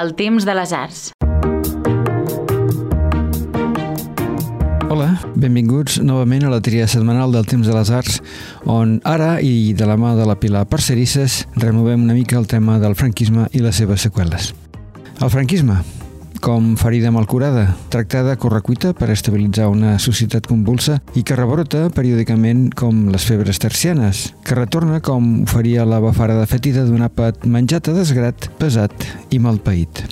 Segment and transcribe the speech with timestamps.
[0.00, 1.10] el temps de les arts.
[4.90, 8.16] Hola, benvinguts novament a la tria setmanal del Temps de les Arts,
[8.64, 12.80] on ara, i de la mà de la Pilar Parcerisses, removem una mica el tema
[12.82, 14.54] del franquisme i les seves seqüeles.
[15.20, 15.82] El franquisme,
[16.40, 23.06] com ferida malcurada, tractada correcuita per estabilitzar una societat convulsa i que rebrota periòdicament com
[23.12, 28.50] les febres tercianes, que retorna com faria la bafarada fetida d'un àpat menjat a desgrat,
[28.58, 30.04] pesat i malpaït.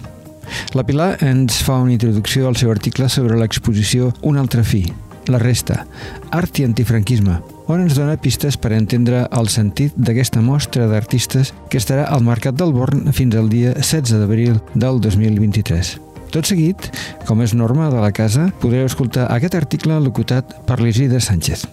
[0.76, 4.86] La Pilar ens fa una introducció al seu article sobre l'exposició Un altre fi,
[5.29, 5.84] la resta,
[6.32, 11.81] art i antifranquisme, on ens dona pistes per entendre el sentit d'aquesta mostra d'artistes que
[11.81, 16.07] estarà al Mercat del Born fins al dia 16 d'abril del 2023.
[16.29, 16.91] Tot seguit,
[17.25, 21.64] com és norma de la casa, podreu escoltar aquest article locutat per l'Isidre Sánchez.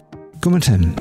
[0.44, 0.94] Comencem.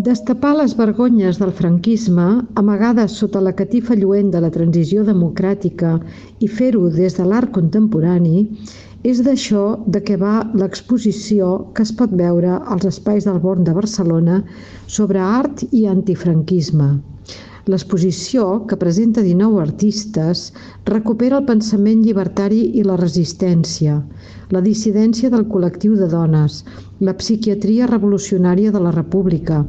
[0.00, 5.98] Destapar les vergonyes del franquisme, amagades sota la catifa lluent de la transició democràtica
[6.40, 8.46] i fer-ho des de l'art contemporani,
[9.04, 13.76] és d'això de què va l'exposició que es pot veure als espais del Born de
[13.76, 14.40] Barcelona
[14.86, 16.94] sobre art i antifranquisme.
[17.70, 20.40] L'exposició, que presenta 19 artistes,
[20.88, 23.98] recupera el pensament llibertari i la resistència,
[24.56, 26.56] la dissidència del col·lectiu de dones,
[27.08, 29.60] la psiquiatria revolucionària de la República,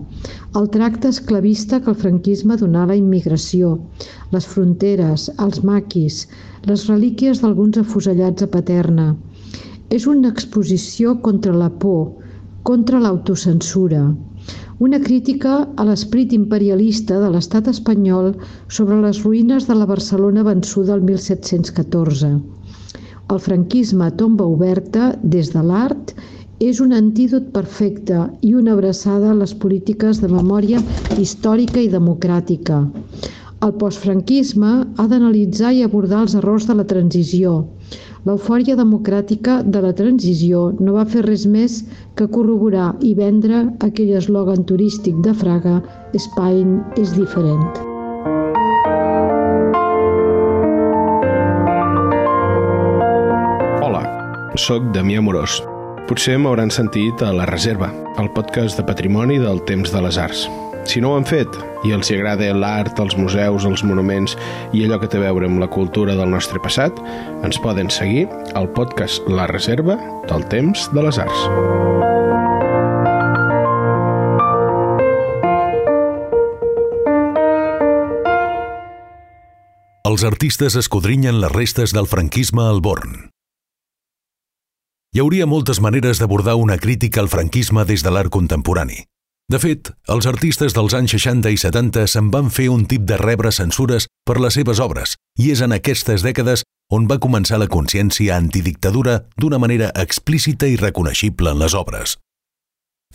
[0.62, 3.76] el tracte esclavista que el franquisme donà a la immigració,
[4.34, 6.24] les fronteres, els maquis,
[6.72, 9.08] les relíquies d'alguns afusellats a Paterna.
[10.00, 12.04] És una exposició contra la por,
[12.72, 14.08] contra l'autocensura,
[14.82, 18.32] una crítica a l'esprit imperialista de l'estat espanyol
[18.78, 22.32] sobre les ruïnes de la Barcelona vençuda el 1714.
[23.34, 26.16] El franquisme a tomba oberta, des de l'art,
[26.70, 30.82] és un antídot perfecte i una abraçada a les polítiques de memòria
[31.14, 32.82] històrica i democràtica.
[33.62, 37.54] El postfranquisme ha d'analitzar i abordar els errors de la transició,
[38.22, 41.80] L'eufòria democràtica de la transició no va fer res més
[42.20, 45.80] que corroborar i vendre aquell eslògan turístic de Fraga
[46.14, 47.82] Spain és diferent.
[53.82, 54.06] Hola,
[54.54, 55.58] sóc Damià Morós.
[56.06, 57.90] Potser m'hauran sentit a La Reserva,
[58.22, 60.46] el podcast de patrimoni del temps de les arts.
[60.86, 61.48] Si no ho han fet
[61.86, 64.36] i els agrada l'art, els museus, els monuments
[64.74, 66.98] i allò que té a veure amb la cultura del nostre passat,
[67.46, 68.28] ens poden seguir
[68.58, 69.98] al podcast La Reserva
[70.30, 71.48] del Temps de les Arts.
[80.12, 83.30] Els artistes escodrinyen les restes del franquisme al Born.
[85.16, 89.06] Hi hauria moltes maneres d'abordar una crítica al franquisme des de l'art contemporani.
[89.52, 93.18] De fet, els artistes dels anys 60 i 70 se'n van fer un tip de
[93.20, 96.64] rebre censures per les seves obres, i és en aquestes dècades
[96.96, 102.16] on va començar la consciència antidictadura d'una manera explícita i reconeixible en les obres.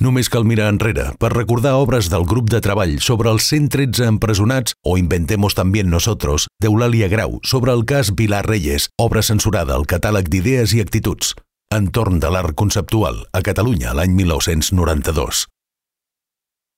[0.04, 4.76] Només cal mirar enrere per recordar obres del grup de treball sobre els 113 empresonats
[4.84, 10.28] o Inventemos también nosotros d'Eulàlia Grau sobre el cas Vilar Reyes, obra censurada al catàleg
[10.28, 11.32] d'idees i actituds,
[11.72, 15.46] entorn de l'art conceptual a Catalunya l'any 1992.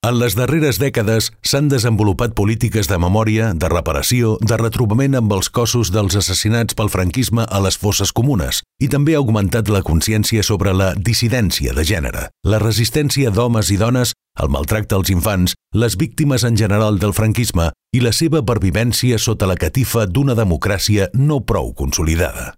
[0.06, 5.48] En les darreres dècades s'han desenvolupat polítiques de memòria, de reparació, de retrobament amb els
[5.50, 10.44] cossos dels assassinats pel franquisme a les fosses comunes i també ha augmentat la consciència
[10.46, 15.98] sobre la dissidència de gènere, la resistència d'homes i dones, el maltracte als infants, les
[15.98, 21.42] víctimes en general del franquisme i la seva pervivència sota la catifa d'una democràcia no
[21.42, 22.52] prou consolidada.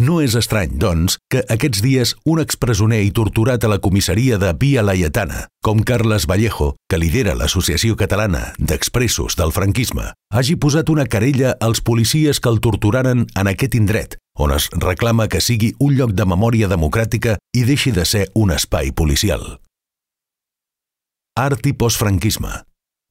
[0.00, 4.54] No és estrany, doncs, que aquests dies un expresoner i torturat a la comissaria de
[4.56, 11.04] Via Laietana, com Carles Vallejo, que lidera l'Associació Catalana d'Expressos del Franquisme, hagi posat una
[11.04, 15.92] querella als policies que el torturaren en aquest indret, on es reclama que sigui un
[15.98, 19.60] lloc de memòria democràtica i deixi de ser un espai policial.
[21.36, 22.62] Art i postfranquisme.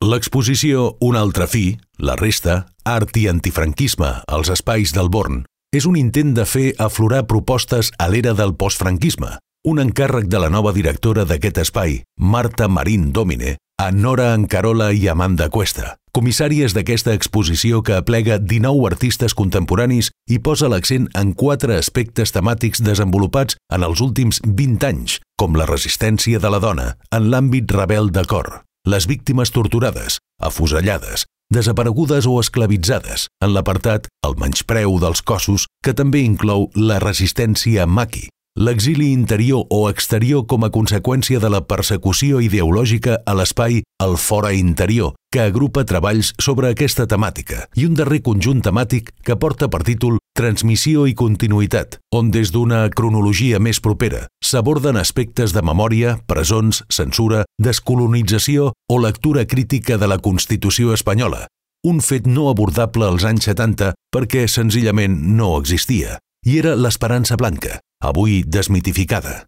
[0.02, 5.96] L'exposició Un altre fi, la resta, art i antifranquisme als espais del Born, és un
[6.00, 9.36] intent de fer aflorar propostes a l'era del postfranquisme,
[9.70, 15.08] un encàrrec de la nova directora d'aquest espai, Marta Marín Domine, a Nora Encarola i
[15.08, 21.78] Amanda Cuesta, comissàries d'aquesta exposició que aplega 19 artistes contemporanis i posa l'accent en quatre
[21.78, 27.30] aspectes temàtics desenvolupats en els últims 20 anys, com la resistència de la dona en
[27.30, 34.99] l'àmbit rebel de cor, les víctimes torturades, afusellades, desaparegudes o esclavitzades, en l'apartat El menyspreu
[35.01, 41.40] dels cossos, que també inclou la resistència maqui, l'exili interior o exterior com a conseqüència
[41.40, 47.67] de la persecució ideològica a l'espai El Fora Interior, que agrupa treballs sobre aquesta temàtica,
[47.75, 52.85] i un darrer conjunt temàtic que porta per títol Transmissió i continuïtat, on des d'una
[52.96, 60.17] cronologia més propera s'aborden aspectes de memòria, presons, censura, descolonització o lectura crítica de la
[60.17, 61.46] Constitució espanyola,
[61.84, 66.17] un fet no abordable als anys 70 perquè senzillament no existia,
[66.47, 69.46] i era l'esperança blanca, avui desmitificada.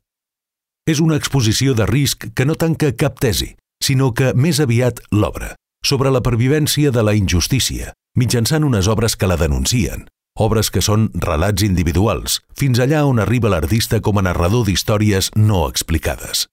[0.88, 3.54] És una exposició de risc que no tanca cap tesi,
[3.84, 5.56] sinó que més aviat l'obra,
[5.86, 10.08] sobre la pervivència de la injustícia, mitjançant unes obres que la denuncien,
[10.38, 15.68] obres que són relats individuals, fins allà on arriba l'artista com a narrador d'històries no
[15.70, 16.48] explicades.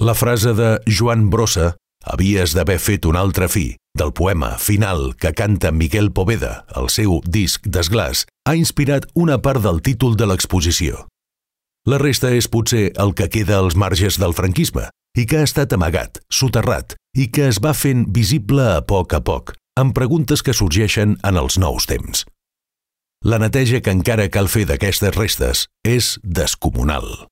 [0.00, 1.74] La frase de Joan Brossa,
[2.04, 7.20] havies d'haver fet un altre fi, del poema final que canta Miquel Poveda al seu
[7.26, 11.06] disc d'esglàs, ha inspirat una part del títol de l'exposició.
[11.88, 15.72] La resta és potser el que queda als marges del franquisme i que ha estat
[15.72, 20.54] amagat, soterrat i que es va fent visible a poc a poc, amb preguntes que
[20.54, 22.26] sorgeixen en els nous temps.
[23.24, 27.29] La neteja que encara cal fer d'aquestes restes és descomunal.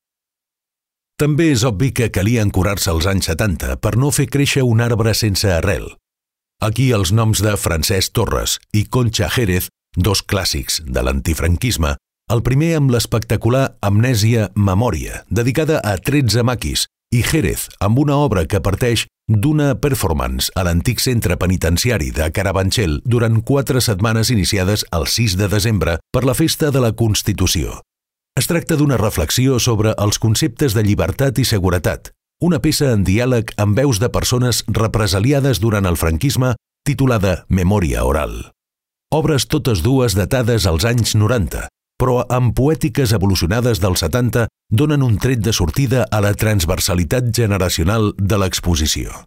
[1.18, 5.14] També és obvi que calia encurar-se als anys 70 per no fer créixer un arbre
[5.18, 5.88] sense arrel,
[6.58, 11.92] Aquí els noms de Francesc Torres i Concha Jerez, dos clàssics de l'antifranquisme,
[12.34, 18.42] el primer amb l'espectacular Amnèsia Memòria, dedicada a 13 maquis, i Jerez, amb una obra
[18.50, 25.06] que parteix d'una performance a l'antic centre penitenciari de Carabanchel durant quatre setmanes iniciades el
[25.06, 27.84] 6 de desembre per la Festa de la Constitució.
[28.38, 32.12] Es tracta d'una reflexió sobre els conceptes de llibertat i seguretat,
[32.46, 36.52] una peça en diàleg amb veus de persones represaliades durant el franquisme
[36.86, 38.36] titulada Memòria Oral.
[39.10, 41.64] Obres totes dues datades als anys 90,
[41.98, 48.12] però amb poètiques evolucionades dels 70 donen un tret de sortida a la transversalitat generacional
[48.18, 49.24] de l'exposició.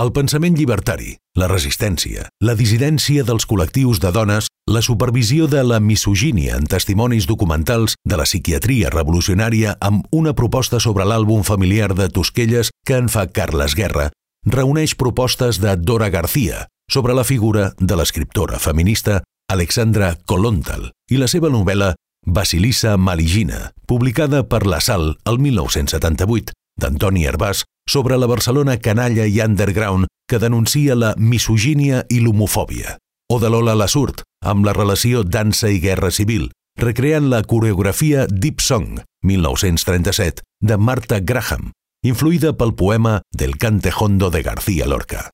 [0.00, 5.80] El pensament llibertari, la resistència, la dissidència dels col·lectius de dones, la supervisió de la
[5.80, 12.10] misogínia en testimonis documentals de la psiquiatria revolucionària amb una proposta sobre l'àlbum familiar de
[12.12, 14.10] Tosquelles que en fa Carles Guerra,
[14.44, 21.32] reuneix propostes de Dora García sobre la figura de l'escriptora feminista Alexandra Kolontal i la
[21.32, 21.94] seva novel·la
[22.26, 29.40] Basilissa Maligina, publicada per La Sal el 1978, d'Antoni Herbàs sobre la Barcelona canalla i
[29.40, 32.98] underground que denuncia la misogínia i l'homofòbia,
[33.32, 38.60] o de Lola Lassurt, amb la relació dansa i guerra civil, recreant la coreografia Deep
[38.60, 41.72] Song, 1937, de Martha Graham,
[42.06, 45.30] influïda pel poema Del cante hondo de García Lorca.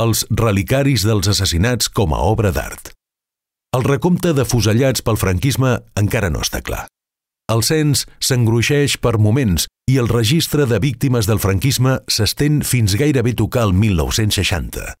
[0.00, 2.90] Els relicaris dels assassinats com a obra d'art.
[3.76, 6.86] El recompte de fusellats pel franquisme encara no està clar.
[7.52, 13.34] El cens s'engruixeix per moments i el registre de víctimes del franquisme s'estén fins gairebé
[13.36, 14.94] tocar el 1960.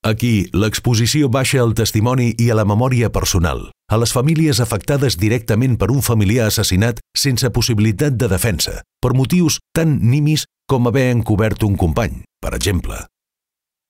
[0.00, 5.76] Aquí, l'exposició baixa al testimoni i a la memòria personal, a les famílies afectades directament
[5.76, 11.66] per un familiar assassinat sense possibilitat de defensa, per motius tan nimis com haver encobert
[11.68, 12.96] un company, per exemple.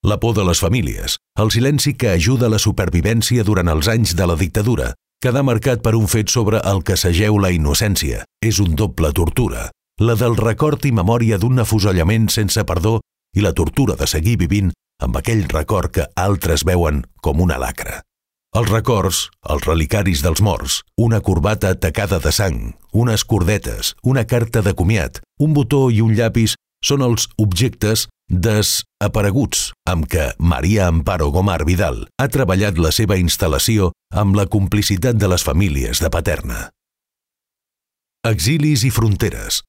[0.02, 4.26] La por de les famílies, el silenci que ajuda la supervivència durant els anys de
[4.26, 8.24] la dictadura, quedar marcat per un fet sobre el que s'ageu la innocència.
[8.42, 9.68] És un doble tortura,
[10.00, 12.98] la del record i memòria d'un afusellament sense perdó
[13.36, 18.02] i la tortura de seguir vivint amb aquell record que altres veuen com una lacra.
[18.50, 24.62] Els records, els relicaris dels morts, una corbata tacada de sang, unes cordetes, una carta
[24.66, 31.30] de comiat, un botó i un llapis són els objectes desapareguts amb què Maria Amparo
[31.34, 36.68] Gomar Vidal ha treballat la seva instal·lació amb la complicitat de les famílies de Paterna.
[38.26, 39.62] Exilis i fronteres.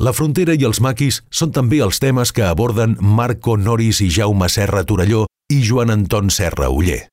[0.00, 4.48] La frontera i els maquis són també els temes que aborden Marco Noris i Jaume
[4.48, 7.06] Serra Torelló i Joan Anton Serra Uller.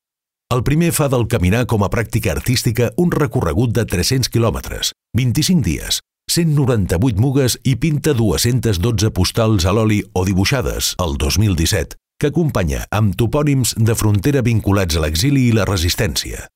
[0.50, 5.62] El primer fa del caminar com a pràctica artística un recorregut de 300 quilòmetres, 25
[5.62, 12.86] dies, 198 mugues i pinta 212 postals a l'oli o dibuixades, el 2017, que acompanya
[12.90, 16.48] amb topònims de frontera vinculats a l'exili i la resistència.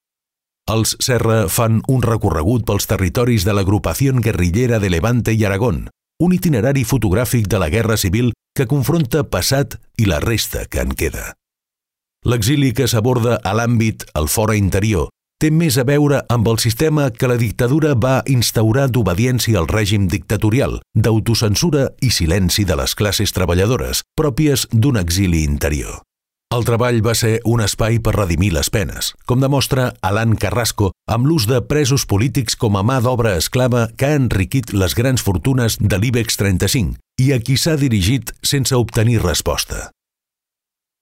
[0.72, 5.84] Els Serra fan un recorregut pels territoris de l'agrupació guerrillera de Levante i Aragón,
[6.22, 10.94] un itinerari fotogràfic de la Guerra Civil que confronta passat i la resta que en
[10.94, 11.32] queda.
[12.24, 15.10] L'exili que s'aborda a l'àmbit al fora interior
[15.42, 20.06] té més a veure amb el sistema que la dictadura va instaurar d'obediència al règim
[20.08, 26.00] dictatorial, d'autocensura i silenci de les classes treballadores, pròpies d'un exili interior.
[26.54, 31.26] El treball va ser un espai per redimir les penes, com demostra Alan Carrasco amb
[31.26, 35.80] l'ús de presos polítics com a mà d'obra esclava que ha enriquit les grans fortunes
[35.80, 39.88] de l'IBEX 35 i a qui s'ha dirigit sense obtenir resposta.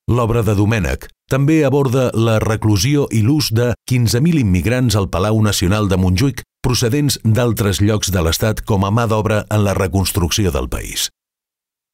[0.09, 5.91] L'obra de Domènech també aborda la reclusió i l'ús de 15.000 immigrants al Palau Nacional
[5.93, 10.73] de Montjuïc procedents d'altres llocs de l'Estat com a mà d'obra en la reconstrucció del
[10.73, 11.11] país.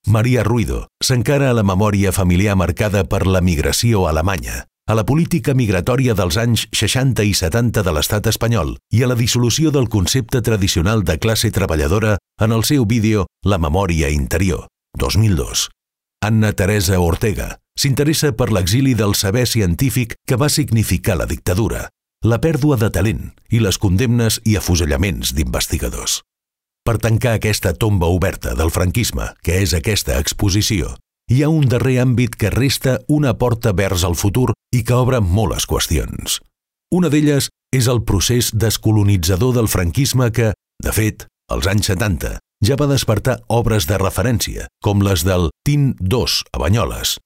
[0.09, 5.53] Maria Ruido s'encara a la memòria familiar marcada per la migració alemanya, a la política
[5.53, 10.41] migratòria dels anys 60 i 70 de l'estat espanyol i a la dissolució del concepte
[10.41, 15.69] tradicional de classe treballadora en el seu vídeo La memòria interior, 2002.
[16.25, 21.91] Anna Teresa Ortega s'interessa per l'exili del saber científic que va significar la dictadura,
[22.25, 26.23] la pèrdua de talent i les condemnes i afusellaments d'investigadors.
[26.89, 30.95] Per tancar aquesta tomba oberta del franquisme, que és aquesta exposició,
[31.29, 35.21] hi ha un darrer àmbit que resta una porta vers al futur i que obre
[35.21, 36.39] moltes qüestions.
[36.97, 42.81] Una d'elles és el procés descolonitzador del franquisme que, de fet, als anys 70, ja
[42.81, 47.19] va despertar obres de referència, com les del TIN 2 a Banyoles.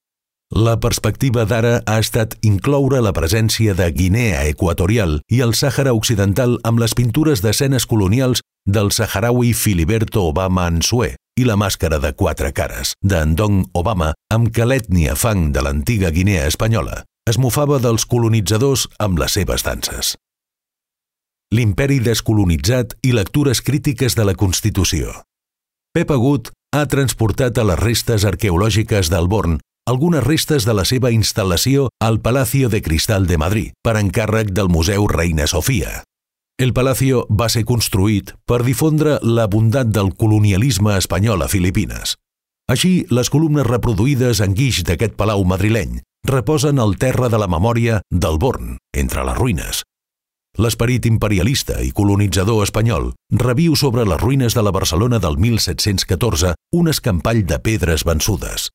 [0.59, 6.59] La perspectiva d'ara ha estat incloure la presència de Guinea Equatorial i el Sàhara Occidental
[6.67, 12.53] amb les pintures d'escenes colonials del saharaui Filiberto Obama Ansue i la màscara de quatre
[12.53, 18.89] cares d'Andong Obama amb què l'ètnia fang de l'antiga Guinea espanyola es mofava dels colonitzadors
[18.99, 20.15] amb les seves danses.
[21.53, 25.13] L'imperi descolonitzat i lectures crítiques de la Constitució.
[25.93, 31.11] Pep Agut ha transportat a les restes arqueològiques del Born algunes restes de la seva
[31.11, 36.03] instal·lació al Palacio de Cristal de Madrid per encàrrec del Museu Reina Sofia.
[36.63, 42.13] El Palacio va ser construït per difondre la bondat del colonialisme espanyol a Filipines.
[42.71, 45.97] Així, les columnes reproduïdes en guix d'aquest palau madrileny
[46.31, 49.81] reposen al terra de la memòria del Born, entre les ruïnes.
[50.63, 53.11] L'esperit imperialista i colonitzador espanyol
[53.43, 58.71] reviu sobre les ruïnes de la Barcelona del 1714 un escampall de pedres vençudes.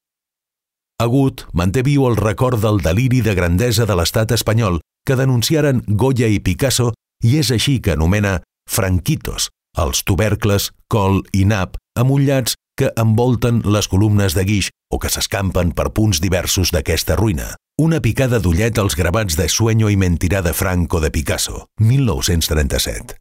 [0.99, 6.27] Agut manté viu el record del deliri de grandesa de l'estat espanyol que denunciaren Goya
[6.27, 6.91] i Picasso
[7.23, 13.87] i és així que anomena franquitos, els tubercles, col i nap amullats que envolten les
[13.89, 17.55] columnes de guix o que s'escampen per punts diversos d'aquesta ruïna.
[17.81, 23.17] Una picada d'ullet als gravats de Sueño i Mentirà de Franco de Picasso, 1937.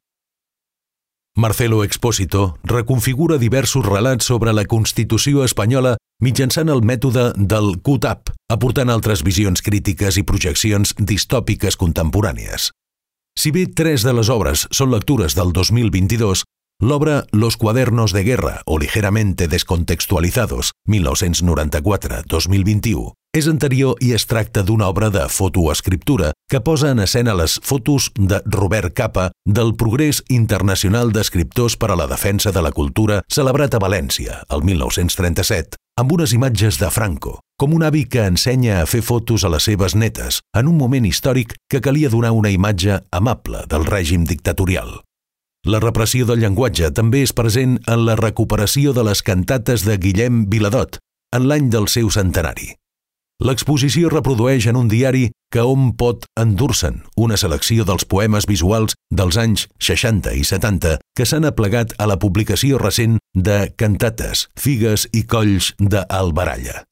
[1.37, 8.89] Marcelo Expósito reconfigura diversos relats sobre la Constitució espanyola mitjançant el mètode del CUTAP, aportant
[8.89, 12.71] altres visions crítiques i projeccions distòpiques contemporànies.
[13.37, 16.49] Si bé tres de les obres són lectures del 2022,
[16.81, 24.87] l'obra Los cuadernos de guerra o ligeramente descontextualizados, 1994-2021, és anterior i es tracta d'una
[24.89, 31.13] obra de fotoescriptura que posa en escena les fotos de Robert Capa del Progrés Internacional
[31.13, 36.33] d'Escriptors per a la Defensa de la Cultura celebrat a València, el 1937, amb unes
[36.37, 40.43] imatges de Franco, com un avi que ensenya a fer fotos a les seves netes
[40.53, 45.01] en un moment històric que calia donar una imatge amable del règim dictatorial.
[45.67, 50.45] La repressió del llenguatge també és present en la recuperació de les cantates de Guillem
[50.53, 51.01] Viladot
[51.35, 52.77] en l'any del seu centenari.
[53.45, 59.37] L'exposició reprodueix en un diari que hom pot endur-se'n una selecció dels poemes visuals dels
[59.37, 65.27] anys 60 i 70 que s'han aplegat a la publicació recent de Cantates, Figues i
[65.29, 66.83] Colls d'Albaralla.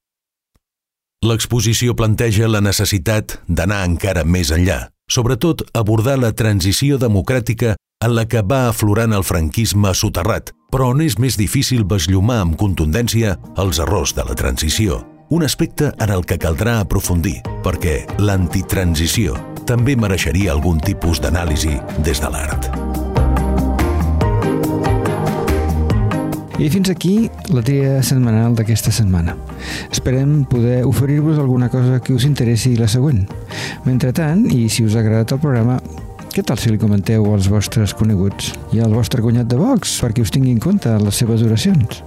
[1.24, 8.26] L'exposició planteja la necessitat d'anar encara més enllà, sobretot abordar la transició democràtica en la
[8.28, 13.80] que va aflorant el franquisme soterrat, però on és més difícil besllumar amb contundència els
[13.80, 15.00] errors de la transició
[15.34, 22.20] un aspecte en el que caldrà aprofundir, perquè l'antitransició també mereixeria algun tipus d'anàlisi des
[22.20, 23.03] de l'art.
[26.54, 29.34] I fins aquí la tria setmanal d'aquesta setmana.
[29.90, 33.24] Esperem poder oferir-vos alguna cosa que us interessi la següent.
[33.84, 35.80] Mentrestant, i si us ha agradat el programa,
[36.34, 40.22] què tal si li comenteu als vostres coneguts i al vostre cunyat de Vox perquè
[40.22, 42.02] us tingui en compte les seves oracions?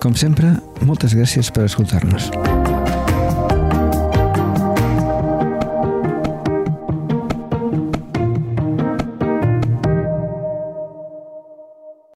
[0.00, 0.56] Com sempre,
[0.88, 2.32] moltes gràcies per escoltar-nos.